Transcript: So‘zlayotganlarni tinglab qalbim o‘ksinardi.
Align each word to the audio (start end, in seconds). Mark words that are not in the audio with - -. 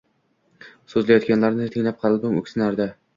So‘zlayotganlarni 0.93 1.67
tinglab 1.75 1.99
qalbim 2.07 2.39
o‘ksinardi. 2.41 2.89